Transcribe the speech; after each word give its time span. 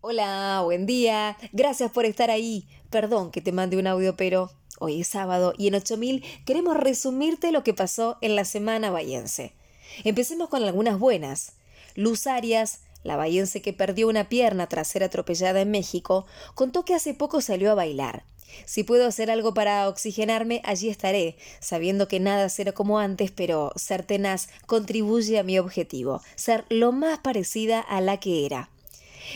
Hola, 0.00 0.60
buen 0.62 0.86
día. 0.86 1.36
Gracias 1.52 1.90
por 1.90 2.04
estar 2.04 2.30
ahí. 2.30 2.68
Perdón 2.88 3.32
que 3.32 3.40
te 3.40 3.50
mande 3.50 3.76
un 3.78 3.88
audio, 3.88 4.14
pero 4.16 4.52
hoy 4.78 5.00
es 5.00 5.08
sábado 5.08 5.54
y 5.58 5.66
en 5.66 5.74
8000 5.74 6.24
queremos 6.46 6.76
resumirte 6.76 7.50
lo 7.50 7.64
que 7.64 7.74
pasó 7.74 8.16
en 8.20 8.36
la 8.36 8.44
semana 8.44 8.92
bayense. 8.92 9.54
Empecemos 10.04 10.50
con 10.50 10.62
algunas 10.62 11.00
buenas. 11.00 11.54
Luz 11.96 12.28
Arias, 12.28 12.82
la 13.02 13.16
bayense 13.16 13.60
que 13.60 13.72
perdió 13.72 14.06
una 14.06 14.28
pierna 14.28 14.68
tras 14.68 14.86
ser 14.86 15.02
atropellada 15.02 15.60
en 15.62 15.72
México, 15.72 16.26
contó 16.54 16.84
que 16.84 16.94
hace 16.94 17.12
poco 17.12 17.40
salió 17.40 17.72
a 17.72 17.74
bailar. 17.74 18.22
Si 18.66 18.84
puedo 18.84 19.04
hacer 19.04 19.32
algo 19.32 19.52
para 19.52 19.88
oxigenarme, 19.88 20.62
allí 20.64 20.90
estaré, 20.90 21.36
sabiendo 21.58 22.06
que 22.06 22.20
nada 22.20 22.48
será 22.50 22.70
como 22.70 23.00
antes, 23.00 23.32
pero 23.32 23.72
ser 23.74 24.04
tenaz 24.04 24.48
contribuye 24.66 25.40
a 25.40 25.42
mi 25.42 25.58
objetivo, 25.58 26.22
ser 26.36 26.66
lo 26.68 26.92
más 26.92 27.18
parecida 27.18 27.80
a 27.80 28.00
la 28.00 28.18
que 28.20 28.46
era. 28.46 28.70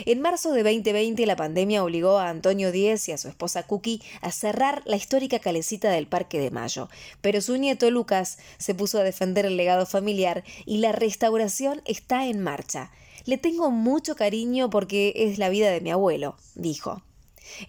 En 0.06 0.20
marzo 0.20 0.52
de 0.52 0.62
2020 0.62 1.26
la 1.26 1.36
pandemia 1.36 1.84
obligó 1.84 2.18
a 2.18 2.28
Antonio 2.28 2.72
Díez 2.72 3.08
y 3.08 3.12
a 3.12 3.18
su 3.18 3.28
esposa 3.28 3.64
Cookie 3.64 4.02
a 4.20 4.32
cerrar 4.32 4.82
la 4.86 4.96
histórica 4.96 5.38
calecita 5.38 5.90
del 5.90 6.06
Parque 6.06 6.40
de 6.40 6.50
Mayo, 6.50 6.88
pero 7.20 7.40
su 7.40 7.56
nieto 7.56 7.90
Lucas 7.90 8.38
se 8.58 8.74
puso 8.74 8.98
a 8.98 9.04
defender 9.04 9.46
el 9.46 9.56
legado 9.56 9.86
familiar 9.86 10.44
y 10.64 10.78
la 10.78 10.92
restauración 10.92 11.82
está 11.84 12.26
en 12.26 12.40
marcha. 12.40 12.90
Le 13.24 13.38
tengo 13.38 13.70
mucho 13.70 14.16
cariño 14.16 14.70
porque 14.70 15.12
es 15.14 15.38
la 15.38 15.48
vida 15.48 15.70
de 15.70 15.80
mi 15.80 15.90
abuelo, 15.90 16.36
dijo. 16.54 17.02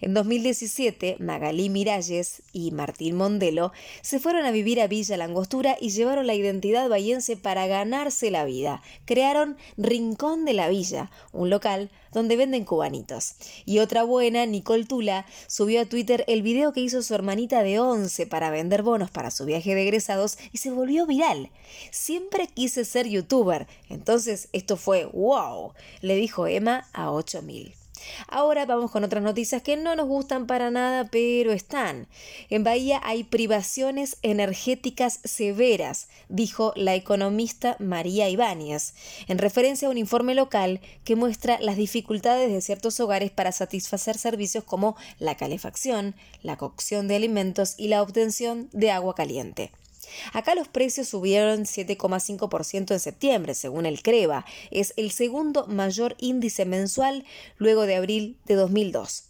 En 0.00 0.14
2017, 0.14 1.16
Magalí 1.18 1.68
Miralles 1.68 2.42
y 2.52 2.70
Martín 2.70 3.16
Mondelo 3.16 3.72
se 4.02 4.18
fueron 4.18 4.44
a 4.44 4.50
vivir 4.50 4.80
a 4.80 4.86
Villa 4.86 5.16
Langostura 5.16 5.76
y 5.80 5.90
llevaron 5.90 6.26
la 6.26 6.34
identidad 6.34 6.88
bahiense 6.88 7.36
para 7.36 7.66
ganarse 7.66 8.30
la 8.30 8.44
vida. 8.44 8.82
Crearon 9.04 9.56
Rincón 9.76 10.44
de 10.44 10.54
la 10.54 10.68
Villa, 10.68 11.10
un 11.32 11.50
local 11.50 11.90
donde 12.12 12.36
venden 12.36 12.64
cubanitos. 12.64 13.34
Y 13.66 13.80
otra 13.80 14.04
buena, 14.04 14.46
Nicole 14.46 14.84
Tula, 14.84 15.26
subió 15.46 15.82
a 15.82 15.84
Twitter 15.84 16.24
el 16.28 16.42
video 16.42 16.72
que 16.72 16.80
hizo 16.80 17.02
su 17.02 17.14
hermanita 17.14 17.62
de 17.62 17.80
11 17.80 18.26
para 18.26 18.50
vender 18.50 18.82
bonos 18.82 19.10
para 19.10 19.30
su 19.30 19.44
viaje 19.44 19.74
de 19.74 19.82
egresados 19.82 20.38
y 20.52 20.58
se 20.58 20.70
volvió 20.70 21.06
viral. 21.06 21.50
Siempre 21.90 22.46
quise 22.46 22.84
ser 22.84 23.08
youtuber, 23.08 23.66
entonces 23.88 24.48
esto 24.52 24.76
fue 24.76 25.04
wow, 25.06 25.72
le 26.00 26.16
dijo 26.16 26.46
Emma 26.46 26.88
a 26.92 27.10
8000. 27.10 27.83
Ahora 28.28 28.66
vamos 28.66 28.90
con 28.90 29.04
otras 29.04 29.22
noticias 29.22 29.62
que 29.62 29.76
no 29.76 29.96
nos 29.96 30.06
gustan 30.06 30.46
para 30.46 30.70
nada, 30.70 31.08
pero 31.10 31.52
están. 31.52 32.06
En 32.50 32.64
Bahía 32.64 33.00
hay 33.04 33.24
privaciones 33.24 34.16
energéticas 34.22 35.20
severas, 35.24 36.08
dijo 36.28 36.72
la 36.76 36.94
economista 36.94 37.76
María 37.78 38.28
Ibáñez, 38.28 38.94
en 39.28 39.38
referencia 39.38 39.88
a 39.88 39.90
un 39.90 39.98
informe 39.98 40.34
local 40.34 40.80
que 41.04 41.16
muestra 41.16 41.58
las 41.60 41.76
dificultades 41.76 42.52
de 42.52 42.60
ciertos 42.60 42.98
hogares 43.00 43.30
para 43.30 43.52
satisfacer 43.52 44.18
servicios 44.18 44.64
como 44.64 44.96
la 45.18 45.36
calefacción, 45.36 46.14
la 46.42 46.56
cocción 46.56 47.08
de 47.08 47.16
alimentos 47.16 47.74
y 47.76 47.88
la 47.88 48.02
obtención 48.02 48.68
de 48.72 48.90
agua 48.90 49.14
caliente. 49.14 49.70
Acá 50.32 50.54
los 50.54 50.68
precios 50.68 51.08
subieron 51.08 51.64
7,5% 51.64 52.92
en 52.92 53.00
septiembre, 53.00 53.54
según 53.54 53.86
el 53.86 54.02
CREVA. 54.02 54.44
Es 54.70 54.94
el 54.96 55.10
segundo 55.10 55.66
mayor 55.66 56.16
índice 56.18 56.64
mensual 56.64 57.24
luego 57.58 57.86
de 57.86 57.96
abril 57.96 58.36
de 58.46 58.54
2002. 58.54 59.24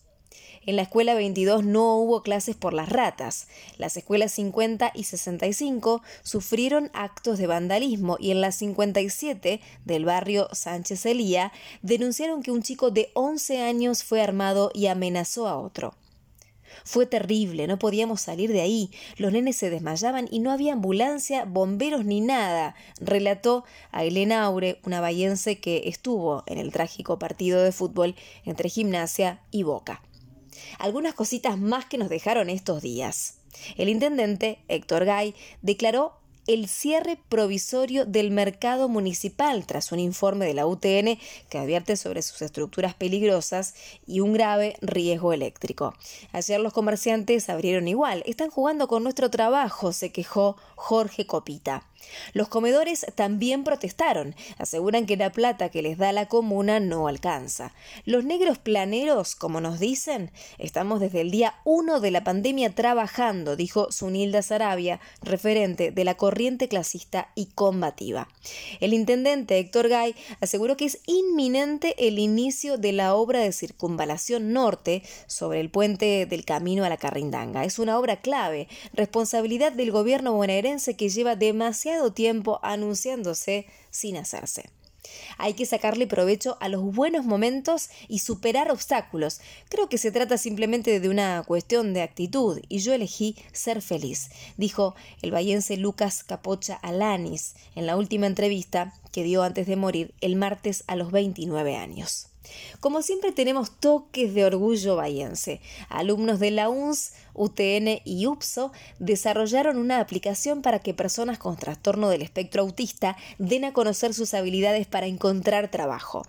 En 0.67 0.77
la 0.77 0.83
escuela 0.83 1.15
22 1.15 1.65
no 1.65 1.97
hubo 1.99 2.23
clases 2.23 2.57
por 2.57 2.73
las 2.73 2.89
ratas. 2.89 3.49
Las 3.77 3.97
escuelas 3.97 4.33
50 4.33 4.93
y 4.95 5.05
65 5.05 6.03
sufrieron 6.23 6.91
actos 6.95 7.39
de 7.39 7.47
vandalismo 7.47 8.17
y 8.19 8.31
en 8.31 8.41
la 8.41 8.51
57 8.51 9.61
del 9.85 10.05
barrio 10.07 10.49
Sánchez 10.53 11.05
Elía 11.05 11.53
denunciaron 11.83 12.43
que 12.43 12.51
un 12.51 12.63
chico 12.63 12.91
de 12.91 13.11
11 13.15 13.61
años 13.61 14.05
fue 14.05 14.23
armado 14.23 14.71
y 14.73 14.87
amenazó 14.87 15.49
a 15.49 15.59
otro. 15.59 15.95
Fue 16.85 17.07
terrible, 17.07 17.67
no 17.67 17.79
podíamos 17.79 18.21
salir 18.21 18.53
de 18.53 18.61
ahí. 18.61 18.91
Los 19.17 19.33
nenes 19.33 19.57
se 19.57 19.71
desmayaban 19.71 20.29
y 20.31 20.41
no 20.41 20.51
había 20.51 20.73
ambulancia, 20.73 21.45
bomberos 21.45 22.05
ni 22.05 22.21
nada, 22.21 22.75
relató 23.01 23.65
a 23.93 24.05
Elena 24.05 24.45
Aure, 24.45 24.81
una 24.85 25.01
bahiense 25.01 25.61
que 25.61 25.83
estuvo 25.87 26.43
en 26.47 26.59
el 26.59 26.73
trágico 26.73 27.19
partido 27.19 27.63
de 27.63 27.73
fútbol 27.73 28.15
entre 28.45 28.69
Gimnasia 28.69 29.41
y 29.51 29.63
Boca. 29.63 30.03
Algunas 30.79 31.15
cositas 31.15 31.59
más 31.59 31.85
que 31.87 31.99
nos 31.99 32.09
dejaron 32.09 32.51
estos 32.51 32.83
días. 32.83 33.39
El 33.77 33.89
intendente, 33.89 34.59
Héctor 34.69 35.05
Gay, 35.05 35.35
declaró 35.63 36.24
el 36.47 36.69
cierre 36.69 37.19
provisorio 37.29 38.05
del 38.05 38.31
mercado 38.31 38.89
municipal 38.89 39.67
tras 39.67 39.93
un 39.93 39.99
informe 39.99 40.47
de 40.47 40.55
la 40.55 40.67
UTN 40.67 41.19
que 41.49 41.59
advierte 41.59 41.97
sobre 41.97 42.23
sus 42.23 42.43
estructuras 42.43 42.95
peligrosas 42.95 43.75
y 44.07 44.21
un 44.21 44.33
grave 44.33 44.77
riesgo 44.81 45.33
eléctrico. 45.33 45.95
Ayer 46.33 46.61
los 46.61 46.73
comerciantes 46.73 47.49
abrieron 47.49 47.89
igual. 47.89 48.23
Están 48.27 48.51
jugando 48.51 48.89
con 48.89 49.03
nuestro 49.03 49.31
trabajo, 49.31 49.93
se 49.93 50.13
quejó 50.13 50.57
Jorge 50.75 51.27
Copita. 51.27 51.85
Los 52.33 52.49
comedores 52.49 53.07
también 53.15 53.65
protestaron, 53.65 54.35
aseguran 54.59 55.07
que 55.07 55.17
la 55.17 55.33
plata 55.33 55.69
que 55.69 55.83
les 55.83 55.99
da 55.99 56.13
la 56.13 56.27
comuna 56.27 56.81
no 56.81 57.09
alcanza. 57.09 57.73
Los 58.05 58.25
negros 58.25 58.59
planeros, 58.59 59.35
como 59.35 59.61
nos 59.61 59.79
dicen, 59.79 60.31
estamos 60.59 61.01
desde 61.01 61.21
el 61.21 61.31
día 61.31 61.55
1 61.65 62.01
de 62.01 62.11
la 62.11 62.25
pandemia 62.25 62.75
trabajando, 62.75 63.57
dijo 63.57 63.91
Sunilda 63.91 64.43
Sarabia, 64.43 65.01
referente 65.23 65.91
de 65.91 66.05
la 66.05 66.17
corriente 66.35 66.67
clasista 66.67 67.31
y 67.37 67.47
combativa. 67.47 68.27
El 68.81 68.93
intendente 68.93 69.57
Héctor 69.57 69.89
Gay 69.89 70.17
aseguró 70.41 70.77
que 70.77 70.87
es 70.87 70.99
inminente 71.07 71.95
el 72.09 72.19
inicio 72.19 72.77
de 72.77 72.91
la 72.91 73.15
obra 73.15 73.39
de 73.39 73.53
circunvalación 73.53 74.53
norte 74.53 75.05
sobre 75.29 75.61
el 75.61 75.71
puente 75.71 76.27
del 76.27 76.45
camino 76.45 76.85
a 76.85 76.89
la 76.89 76.97
Carrindanga. 76.97 77.65
Es 77.65 77.79
una 77.79 78.01
obra 78.01 78.21
clave, 78.21 78.67
responsabilidad 78.95 79.71
del 79.71 79.93
gobierno 79.93 80.33
bonaerense 80.33 80.97
que 80.97 81.09
lleva 81.09 81.37
demasiado 81.37 82.13
tiempo 82.13 82.59
anunciándose 82.65 83.67
sin 83.91 84.17
hacerse. 84.17 84.65
Hay 85.39 85.55
que 85.55 85.67
sacarle 85.67 86.07
provecho 86.07 86.57
a 86.61 86.69
los 86.69 86.83
buenos 86.83 87.25
momentos 87.25 87.91
y 88.09 88.21
superar 88.21 88.71
obstáculos. 88.71 89.41
Creo 89.69 89.89
que 89.89 89.99
se 89.99 90.13
trata 90.13 90.39
simplemente 90.39 91.01
de 91.01 91.09
una 91.09 91.43
cuestión 91.47 91.95
de 91.95 92.03
actitud 92.03 92.61
y 92.69 92.79
yo 92.79 92.93
elegí 92.93 93.37
ser 93.53 93.83
feliz, 93.83 94.31
dijo 94.57 94.95
el 95.23 95.31
bahiense 95.31 95.77
Lucas 95.77 96.25
Capocha 96.25 96.75
Alanis 96.77 97.55
en 97.75 97.87
la 97.87 97.97
última 97.97 98.27
entrevista 98.27 98.95
que 99.13 99.23
dio 99.23 99.43
antes 99.43 99.67
de 99.67 99.77
morir 99.77 100.15
el 100.21 100.37
martes 100.37 100.85
a 100.87 100.97
los 100.97 101.13
29 101.13 101.77
años. 101.77 102.34
Como 102.81 103.03
siempre 103.03 103.33
tenemos 103.33 103.71
toques 103.79 104.35
de 104.35 104.45
orgullo 104.45 104.97
bahiense. 104.97 105.61
Alumnos 105.89 106.41
de 106.41 106.51
la 106.51 106.69
UNS, 106.69 107.13
UTN 107.35 108.01
y 108.05 108.27
UPSO 108.27 108.73
desarrollaron 108.99 109.77
una 109.77 110.01
aplicación 110.01 110.63
para 110.63 110.79
que 110.79 110.95
personas 110.95 111.39
con 111.39 111.57
trastorno 111.57 112.09
del 112.09 112.23
espectro 112.23 112.63
autista 112.63 113.17
den 113.39 113.65
a 113.65 113.73
conocer 113.73 114.15
sus 114.15 114.35
habilidades 114.35 114.87
para 114.87 115.07
encontrar 115.07 115.71
trabajo. 115.71 116.23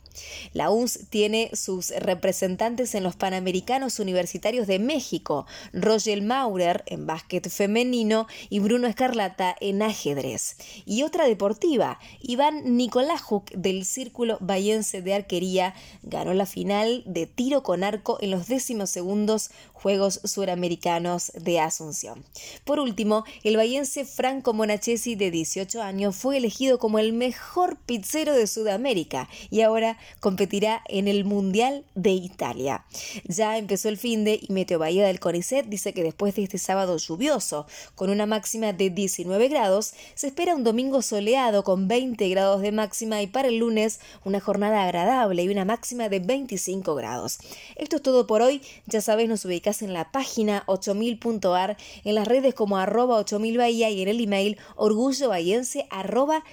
La 0.54 0.70
UNS 0.70 1.02
tiene 1.09 1.52
sus 1.54 1.90
representantes 1.92 2.96
en 2.96 3.04
los 3.04 3.16
Panamericanos 3.16 4.00
Universitarios 4.00 4.68
de 4.68 4.80
México, 4.80 5.46
Roger 5.74 6.22
Maurer 6.22 6.84
en 6.88 7.06
básquet 7.06 7.50
femenino 7.50 8.28
y 8.50 8.59
Bruno 8.59 8.88
Escarlata 8.88 9.56
en 9.59 9.81
ajedrez. 9.81 10.58
Y 10.86 11.04
otra 11.04 11.25
deportiva, 11.25 12.00
Iván 12.22 12.78
Nicolajuk 12.78 13.52
del 13.52 13.86
Círculo 13.86 14.38
Bahiense 14.42 15.02
de 15.02 15.14
Arquería 15.14 15.74
ganó 16.06 16.34
la 16.34 16.46
final 16.46 17.04
de 17.06 17.26
tiro 17.26 17.64
con 17.64 17.84
arco 17.84 18.18
en 18.22 18.32
los 18.32 18.48
décimos 18.48 18.90
segundos 18.90 19.50
Juegos 19.75 20.22
Suramericanos 20.24 21.31
de 21.36 21.59
Asunción. 21.59 22.24
Por 22.63 22.80
último, 22.80 23.25
el 23.44 23.58
bahiense 23.58 24.06
Franco 24.06 24.53
Monachesi, 24.53 25.16
de 25.16 25.30
18 25.30 25.81
años, 25.81 26.16
fue 26.16 26.38
elegido 26.38 26.80
como 26.80 26.97
el 26.97 27.13
mejor 27.13 27.78
pizzero 27.86 28.34
de 28.34 28.47
Sudamérica 28.47 29.30
y 29.52 29.62
ahora 29.62 29.97
competirá 30.22 30.81
en 30.88 31.08
el 31.08 31.25
Mundial 31.25 31.86
de 31.94 32.12
Italia. 32.12 32.86
Ya 33.25 33.57
empezó 33.57 33.89
el 33.89 33.98
fin 33.98 34.24
de 34.24 34.39
y 34.42 34.51
Meteo 34.51 34.80
Bahía 34.80 35.06
del 35.06 35.19
Conicet 35.19 35.68
dice 35.68 35.94
que 35.94 36.04
después 36.04 36.36
de 36.36 36.44
este 36.44 36.57
sábado 36.57 36.98
lluvioso, 36.98 37.68
con 37.95 38.10
una 38.10 38.25
máxima 38.25 38.74
de 38.74 38.89
19 38.89 39.48
grados, 39.50 39.94
se 40.16 40.27
espera 40.27 40.56
un 40.56 40.63
domingo 40.63 41.01
soleado 41.01 41.63
con 41.63 41.88
20 41.88 42.27
grados 42.30 42.62
de 42.62 42.72
máxima 42.72 43.22
y 43.22 43.27
para 43.27 43.50
el 43.50 43.57
lunes 43.57 44.00
una 44.24 44.39
jornada 44.39 44.83
agradable 44.83 45.44
y 45.44 45.50
una 45.50 45.66
máxima 45.66 46.10
de 46.10 46.19
25 46.19 46.95
grados. 46.95 47.39
Esto 47.75 47.98
es 47.98 48.01
todo 48.01 48.27
por 48.27 48.42
hoy. 48.42 48.62
Ya 48.86 49.01
sabes, 49.01 49.27
nos 49.27 49.45
en 49.65 49.94
la 49.94 50.12
página 50.12 50.63
8000.ar, 50.67 51.77
en 52.03 52.15
las 52.15 52.27
redes 52.27 52.53
como 52.53 52.77
arroba 52.77 53.17
8000 53.17 53.57
Bahía 53.57 53.89
y 53.89 54.01
en 54.01 54.07
el 54.07 54.21
email 54.21 54.57
orgullobahiense 54.75 55.88
arroba. 55.89 56.44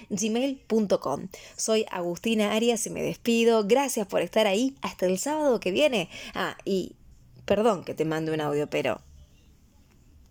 Soy 1.55 1.85
Agustina 1.91 2.53
Arias 2.53 2.87
y 2.87 2.89
me 2.89 3.03
despido. 3.03 3.65
Gracias 3.65 4.07
por 4.07 4.21
estar 4.21 4.47
ahí. 4.47 4.75
Hasta 4.81 5.05
el 5.05 5.19
sábado 5.19 5.59
que 5.59 5.71
viene. 5.71 6.09
Ah, 6.33 6.57
y 6.65 6.95
perdón 7.45 7.83
que 7.83 7.93
te 7.93 8.05
mande 8.05 8.33
un 8.33 8.41
audio, 8.41 8.67
pero 8.67 8.99